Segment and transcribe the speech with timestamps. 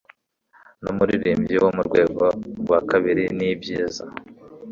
[0.81, 2.25] Numuririmbyi wo murwego
[2.61, 4.03] rwa kabiri nibyiza.